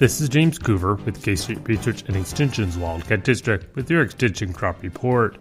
[0.00, 4.50] This is James Coover with K State Research and Extension's Wildcat District with your Extension
[4.50, 5.36] Crop Report.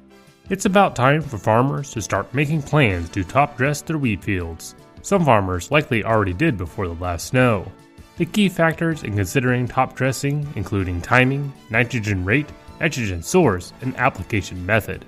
[0.49, 4.75] It's about time for farmers to start making plans to top dress their wheat fields.
[5.01, 7.71] Some farmers likely already did before the last snow.
[8.17, 12.49] The key factors in considering top dressing including timing, nitrogen rate,
[12.81, 15.05] nitrogen source, and application method.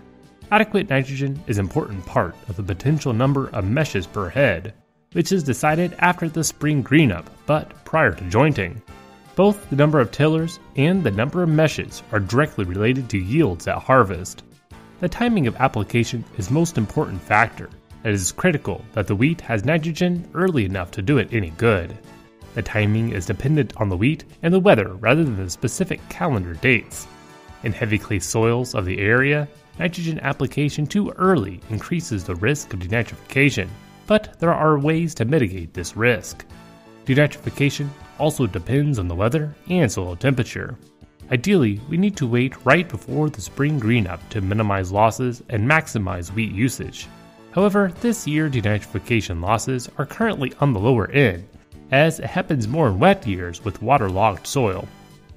[0.49, 4.73] Adequate nitrogen is an important part of the potential number of meshes per head,
[5.11, 8.81] which is decided after the spring greenup but prior to jointing.
[9.41, 13.68] Both the number of tillers and the number of meshes are directly related to yields
[13.68, 14.43] at harvest.
[14.99, 17.71] The timing of application is most important factor.
[18.04, 21.97] It is critical that the wheat has nitrogen early enough to do it any good.
[22.54, 26.54] The timing is dependent on the wheat and the weather rather than the specific calendar
[26.54, 27.07] dates.
[27.63, 29.47] In heavy clay soils of the area,
[29.79, 33.69] nitrogen application too early increases the risk of denitrification,
[34.05, 36.45] but there are ways to mitigate this risk.
[37.05, 40.78] Denitrification also depends on the weather and soil temperature.
[41.31, 46.31] Ideally, we need to wait right before the spring greenup to minimize losses and maximize
[46.33, 47.07] wheat usage.
[47.52, 51.47] However, this year denitrification losses are currently on the lower end
[51.91, 54.88] as it happens more in wet years with waterlogged soil.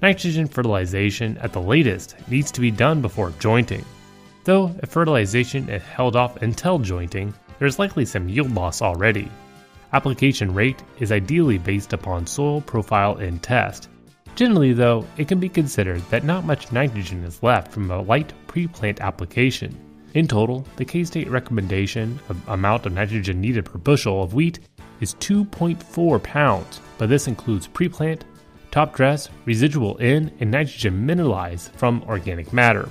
[0.01, 3.83] Nitrogen fertilization at the latest needs to be done before jointing.
[4.43, 9.29] Though if fertilization is held off until jointing, there is likely some yield loss already.
[9.95, 13.87] Application rate is ideally based upon soil profile and test.
[14.35, 18.33] Generally, though, it can be considered that not much nitrogen is left from a light
[18.45, 19.73] pre-plant application.
[20.13, 24.59] In total, the K-State recommendation of amount of nitrogen needed per bushel of wheat
[24.99, 28.25] is 2.4 pounds, but this includes pre-plant,
[28.71, 32.89] top dress, residual N, and nitrogen mineralized from organic matter.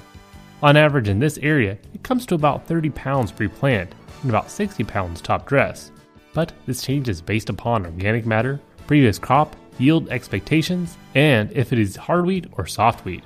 [0.62, 4.83] On average in this area, it comes to about 30 pounds pre-plant and about 60
[4.84, 5.91] pounds top dress.
[6.34, 11.78] But this change is based upon organic matter, previous crop, yield expectations, and if it
[11.78, 13.24] is hard wheat or soft wheat.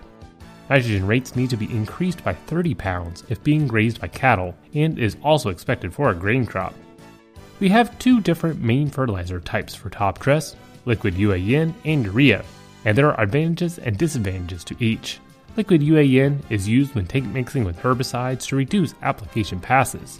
[0.70, 4.98] Nitrogen rates need to be increased by 30 pounds if being grazed by cattle and
[4.98, 6.74] is also expected for a grain crop.
[7.58, 10.54] We have two different main fertilizer types for top dress
[10.84, 12.44] liquid UAN and urea,
[12.84, 15.20] and there are advantages and disadvantages to each.
[15.56, 20.18] Liquid UAN is used when tank mixing with herbicides to reduce application passes.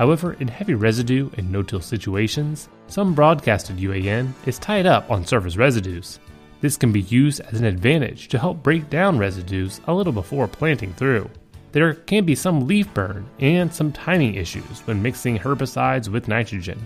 [0.00, 5.58] However, in heavy residue and no-till situations, some broadcasted UAN is tied up on surface
[5.58, 6.18] residues.
[6.62, 10.48] This can be used as an advantage to help break down residues a little before
[10.48, 11.28] planting through.
[11.72, 16.80] There can be some leaf burn and some timing issues when mixing herbicides with nitrogen.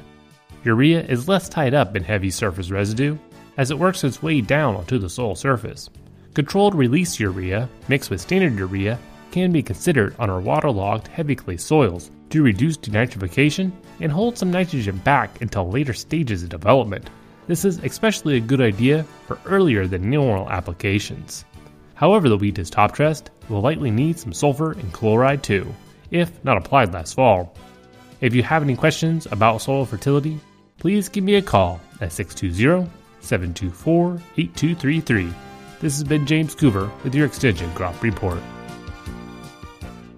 [0.64, 3.16] Urea is less tied up in heavy surface residue
[3.58, 5.88] as it works its way down onto the soil surface.
[6.34, 8.98] Controlled release urea mixed with standard urea
[9.34, 14.48] can be considered on our waterlogged heavy clay soils to reduce denitrification and hold some
[14.48, 17.10] nitrogen back until later stages of development.
[17.48, 21.44] This is especially a good idea for earlier than normal applications.
[21.96, 25.74] However, the wheat is top dressed, will likely need some sulfur and chloride too,
[26.12, 27.56] if not applied last fall.
[28.20, 30.38] If you have any questions about soil fertility,
[30.78, 35.34] please give me a call at 620 724 8233.
[35.80, 38.38] This has been James Coover with your Extension Crop Report.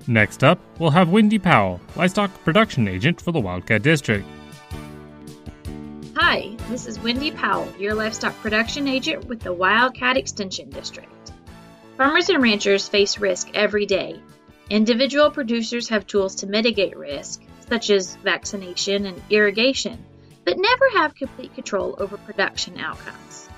[0.09, 4.25] Next up, we'll have Wendy Powell, Livestock Production Agent for the Wildcat District.
[6.15, 11.11] Hi, this is Wendy Powell, your Livestock Production Agent with the Wildcat Extension District.
[11.97, 14.21] Farmers and ranchers face risk every day.
[14.71, 20.05] Individual producers have tools to mitigate risk, such as vaccination and irrigation,
[20.44, 23.49] but never have complete control over production outcomes.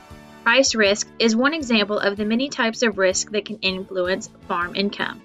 [0.44, 4.74] Price risk is one example of the many types of risk that can influence farm
[4.74, 5.22] income.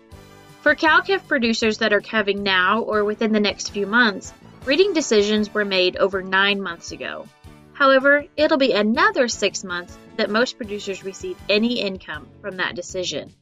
[0.64, 5.54] For cow-calf producers that are calving now or within the next few months, breeding decisions
[5.54, 7.28] were made over nine months ago.
[7.74, 13.34] However, it'll be another six months that most producers receive any income from that decision.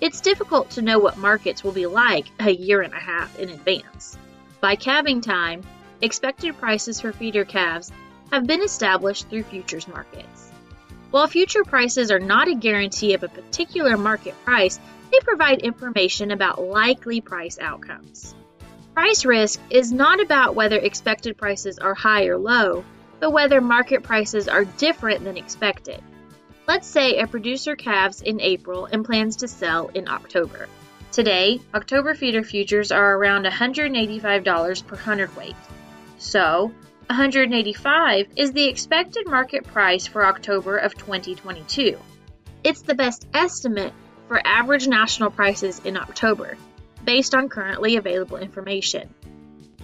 [0.00, 3.50] It's difficult to know what markets will be like a year and a half in
[3.50, 4.16] advance.
[4.62, 5.60] By calving time,
[6.00, 7.92] expected prices for feeder calves
[8.32, 10.50] have been established through futures markets.
[11.10, 14.80] While future prices are not a guarantee of a particular market price,
[15.10, 18.34] they provide information about likely price outcomes.
[18.94, 22.84] Price risk is not about whether expected prices are high or low,
[23.20, 26.02] but whether market prices are different than expected.
[26.66, 30.66] Let's say a producer calves in April and plans to sell in October.
[31.12, 35.56] Today, October feeder futures are around $185 per hundredweight.
[36.18, 36.72] So,
[37.06, 41.96] 185 is the expected market price for October of 2022.
[42.64, 43.92] It's the best estimate
[44.28, 46.56] for average national prices in October,
[47.04, 49.12] based on currently available information.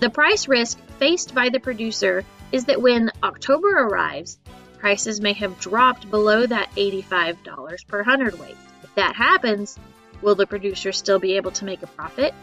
[0.01, 4.39] The price risk faced by the producer is that when October arrives,
[4.79, 8.57] prices may have dropped below that $85 per hundredweight.
[8.83, 9.79] If that happens,
[10.21, 12.35] will the producer still be able to make a profit?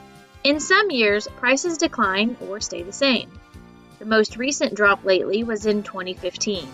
[0.44, 3.30] In some years, prices decline or stay the same.
[4.00, 6.66] The most recent drop lately was in 2015.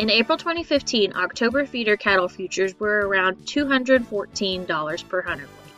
[0.00, 5.74] In April 2015, October feeder cattle futures were around $214 per hundredweight.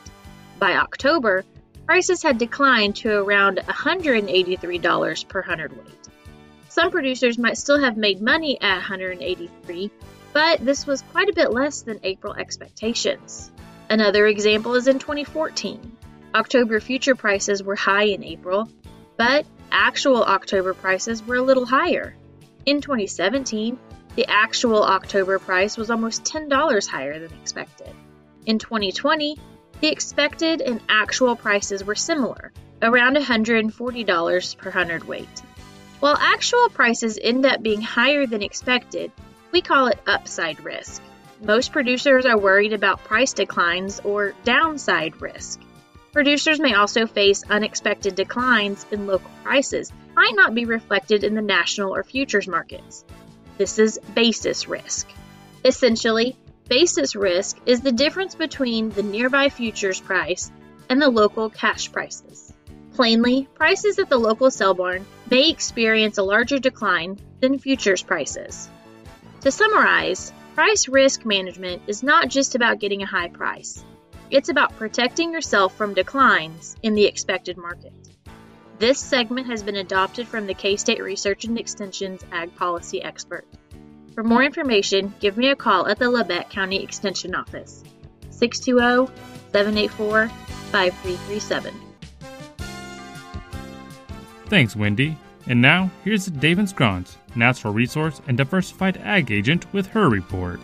[0.61, 1.45] By October,
[1.87, 6.09] prices had declined to around $183 per hundredweight.
[6.69, 9.91] Some producers might still have made money at 183,
[10.33, 13.51] but this was quite a bit less than April expectations.
[13.91, 15.97] Another example is in 2014.
[16.33, 18.69] October future prices were high in April,
[19.17, 22.15] but actual October prices were a little higher.
[22.65, 23.77] In 2017,
[24.15, 27.91] the actual October price was almost $10 higher than expected.
[28.45, 29.39] In 2020,
[29.81, 35.43] the expected and actual prices were similar, around $140 per hundredweight.
[36.01, 39.13] While actual prices end up being higher than expected,
[39.53, 41.03] we call it upside risk.
[41.41, 45.61] Most producers are worried about price declines or downside risk.
[46.13, 51.43] Producers may also face unexpected declines in local prices might not be reflected in the
[51.43, 53.05] national or futures markets.
[53.63, 55.09] This is basis risk.
[55.65, 56.37] Essentially,
[56.67, 60.51] basis risk is the difference between the nearby futures price
[60.89, 62.53] and the local cash prices.
[62.95, 68.69] Plainly, prices at the local sell barn may experience a larger decline than futures prices.
[69.43, 73.85] To summarize, price risk management is not just about getting a high price.
[74.29, 77.93] It's about protecting yourself from declines in the expected market.
[78.83, 83.47] This segment has been adopted from the K State Research and Extension's Ag Policy Expert.
[84.13, 87.85] For more information, give me a call at the Labette County Extension Office,
[88.31, 89.07] 620
[89.53, 91.75] 784 5337.
[94.47, 95.17] Thanks, Wendy.
[95.47, 100.59] And now, here's Adaven Scronce, Natural Resource and Diversified Ag Agent, with her report.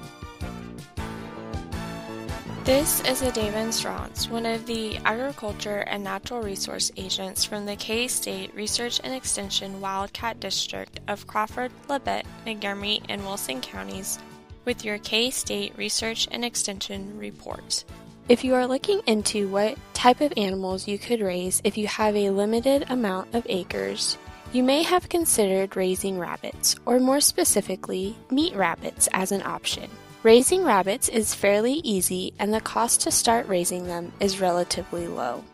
[2.68, 8.54] This is Adaven Scronce, one of the Agriculture and Natural Resource Agents from the K-State
[8.54, 14.18] Research and Extension Wildcat District of Crawford, Labette, Montgomery, and Wilson counties
[14.66, 17.86] with your K-State Research and Extension report.
[18.28, 22.14] If you are looking into what type of animals you could raise if you have
[22.14, 24.18] a limited amount of acres,
[24.52, 29.88] you may have considered raising rabbits, or more specifically, meat rabbits as an option.
[30.24, 35.44] Raising rabbits is fairly easy and the cost to start raising them is relatively low.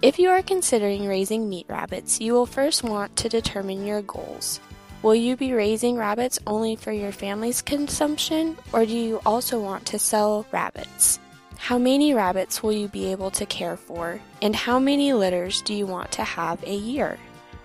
[0.00, 4.60] If you are considering raising meat rabbits, you will first want to determine your goals.
[5.02, 9.84] Will you be raising rabbits only for your family's consumption, or do you also want
[9.86, 11.20] to sell rabbits?
[11.58, 15.74] How many rabbits will you be able to care for, and how many litters do
[15.74, 17.18] you want to have a year?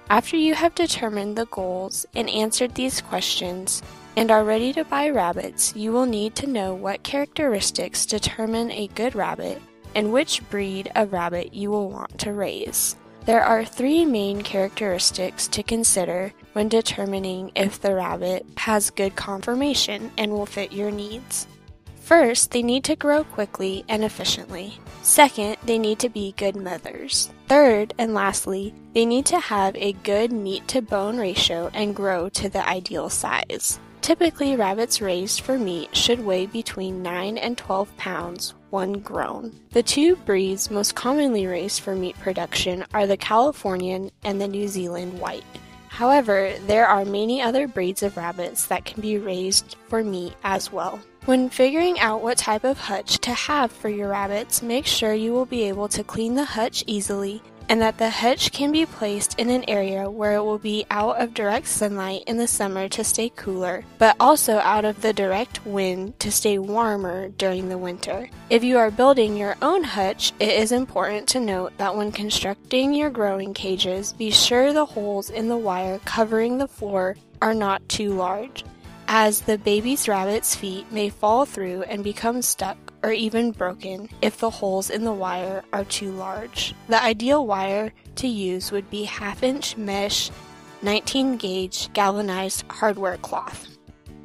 [0.10, 3.82] After you have determined the goals and answered these questions,
[4.16, 8.88] and are ready to buy rabbits, you will need to know what characteristics determine a
[8.88, 9.62] good rabbit
[9.96, 12.96] and which breed of rabbit you will want to raise.
[13.26, 20.12] There are three main characteristics to consider when determining if the rabbit has good conformation
[20.18, 21.48] and will fit your needs.
[22.02, 24.78] First, they need to grow quickly and efficiently.
[25.04, 27.30] Second, they need to be good mothers.
[27.48, 32.28] Third, and lastly, they need to have a good meat to bone ratio and grow
[32.30, 33.80] to the ideal size.
[34.04, 39.58] Typically, rabbits raised for meat should weigh between 9 and 12 pounds when grown.
[39.72, 44.68] The two breeds most commonly raised for meat production are the Californian and the New
[44.68, 45.46] Zealand White.
[45.88, 50.70] However, there are many other breeds of rabbits that can be raised for meat as
[50.70, 51.00] well.
[51.24, 55.32] When figuring out what type of hutch to have for your rabbits, make sure you
[55.32, 59.40] will be able to clean the hutch easily and that the hutch can be placed
[59.40, 63.04] in an area where it will be out of direct sunlight in the summer to
[63.04, 68.30] stay cooler, but also out of the direct wind to stay warmer during the winter.
[68.50, 72.94] If you are building your own hutch, it is important to note that when constructing
[72.94, 77.88] your growing cages, be sure the holes in the wire covering the floor are not
[77.90, 78.64] too large
[79.08, 84.38] as the baby's rabbit's feet may fall through and become stuck or even broken if
[84.38, 86.74] the holes in the wire are too large.
[86.88, 90.32] The ideal wire to use would be half inch mesh
[90.82, 93.68] 19 gauge galvanized hardware cloth.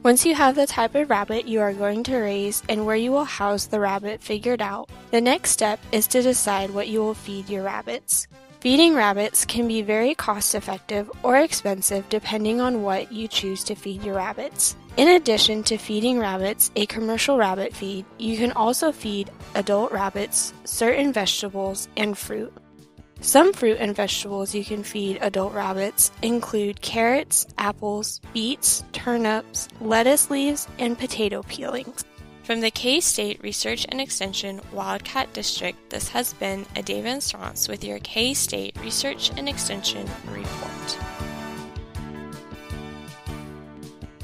[0.04, 3.10] Once you have the type of rabbit you are going to raise and where you
[3.10, 7.14] will house the rabbit figured out, the next step is to decide what you will
[7.14, 8.28] feed your rabbits.
[8.60, 13.74] Feeding rabbits can be very cost effective or expensive depending on what you choose to
[13.74, 14.76] feed your rabbits.
[14.98, 20.52] In addition to feeding rabbits a commercial rabbit feed, you can also feed adult rabbits
[20.64, 22.52] certain vegetables and fruit.
[23.20, 30.32] Some fruit and vegetables you can feed adult rabbits include carrots, apples, beets, turnips, lettuce
[30.32, 32.04] leaves, and potato peelings.
[32.42, 37.84] From the K State Research and Extension Wildcat District, this has been Adaven Scronce with
[37.84, 40.77] your K State Research and Extension report.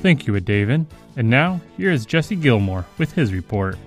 [0.04, 0.84] Thank you, David.
[1.16, 3.78] And now, here is Jesse Gilmore with his report.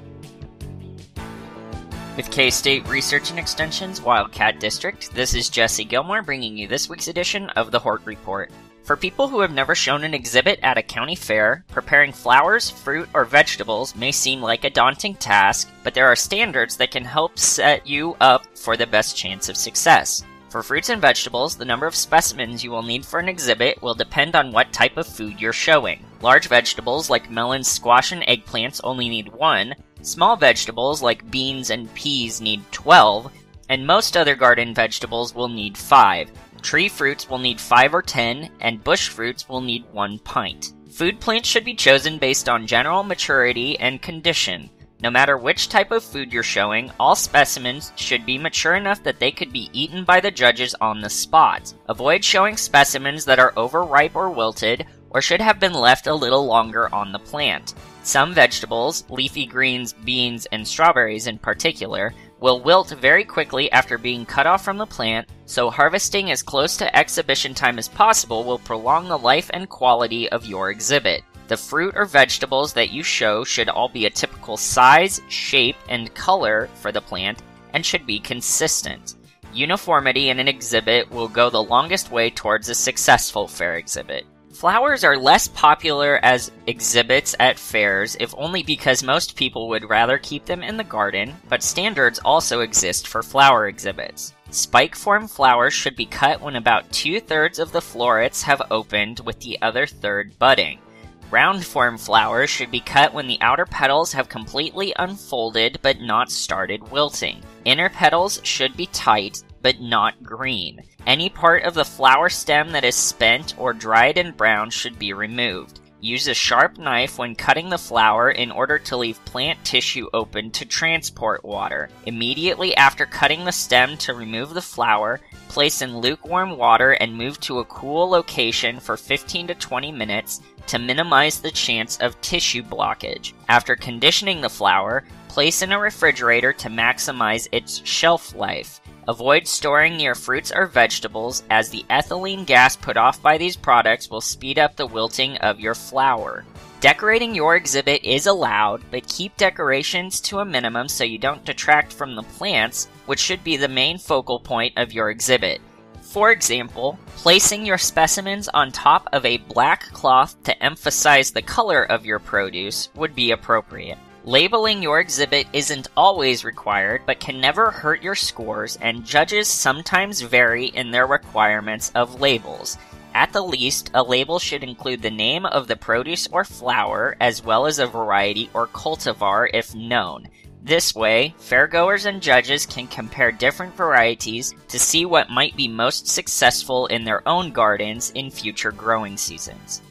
[2.15, 6.89] With K State Research and Extension's Wildcat District, this is Jesse Gilmore bringing you this
[6.89, 8.51] week's edition of the Hort Report.
[8.81, 13.07] For people who have never shown an exhibit at a county fair, preparing flowers, fruit,
[13.13, 17.37] or vegetables may seem like a daunting task, but there are standards that can help
[17.37, 20.23] set you up for the best chance of success.
[20.49, 23.95] For fruits and vegetables, the number of specimens you will need for an exhibit will
[23.95, 26.05] depend on what type of food you're showing.
[26.21, 31.93] Large vegetables like melons, squash, and eggplants only need one, Small vegetables like beans and
[31.93, 33.31] peas need 12,
[33.69, 36.31] and most other garden vegetables will need 5.
[36.61, 40.73] Tree fruits will need 5 or 10, and bush fruits will need 1 pint.
[40.91, 44.69] Food plants should be chosen based on general maturity and condition.
[44.99, 49.19] No matter which type of food you're showing, all specimens should be mature enough that
[49.19, 51.71] they could be eaten by the judges on the spot.
[51.87, 56.45] Avoid showing specimens that are overripe or wilted, or should have been left a little
[56.45, 57.75] longer on the plant.
[58.01, 64.25] Some vegetables, leafy greens, beans, and strawberries in particular, will wilt very quickly after being
[64.25, 68.59] cut off from the plant, so harvesting as close to exhibition time as possible will
[68.59, 71.23] prolong the life and quality of your exhibit.
[71.47, 76.13] The fruit or vegetables that you show should all be a typical size, shape, and
[76.13, 77.41] color for the plant
[77.73, 79.15] and should be consistent.
[79.53, 84.25] Uniformity in an exhibit will go the longest way towards a successful fair exhibit.
[84.51, 90.17] Flowers are less popular as exhibits at fairs, if only because most people would rather
[90.17, 94.33] keep them in the garden, but standards also exist for flower exhibits.
[94.49, 99.19] Spike form flowers should be cut when about two thirds of the florets have opened,
[99.21, 100.79] with the other third budding.
[101.29, 106.31] Round form flowers should be cut when the outer petals have completely unfolded but not
[106.31, 107.41] started wilting.
[107.65, 110.81] Inner petals should be tight, but not green.
[111.05, 115.11] Any part of the flower stem that is spent or dried and brown should be
[115.11, 115.81] removed.
[115.99, 120.51] Use a sharp knife when cutting the flower in order to leave plant tissue open
[120.51, 121.89] to transport water.
[122.05, 127.39] Immediately after cutting the stem to remove the flower, place in lukewarm water and move
[127.41, 132.61] to a cool location for 15 to 20 minutes to minimize the chance of tissue
[132.61, 133.33] blockage.
[133.49, 138.81] After conditioning the flower, place in a refrigerator to maximize its shelf life.
[139.07, 144.09] Avoid storing near fruits or vegetables as the ethylene gas put off by these products
[144.09, 146.43] will speed up the wilting of your flower.
[146.81, 151.93] Decorating your exhibit is allowed, but keep decorations to a minimum so you don't detract
[151.93, 155.61] from the plants, which should be the main focal point of your exhibit.
[156.01, 161.83] For example, placing your specimens on top of a black cloth to emphasize the color
[161.83, 163.97] of your produce would be appropriate.
[164.27, 170.19] Labeling your exhibit isn't always required, but can never hurt your scores, and judges sometimes
[170.19, 172.77] vary in their requirements of labels.
[173.13, 177.41] At the least, a label should include the name of the produce or flower, as
[177.41, 180.27] well as a variety or cultivar if known.
[180.61, 186.05] This way, fairgoers and judges can compare different varieties to see what might be most
[186.05, 189.81] successful in their own gardens in future growing seasons.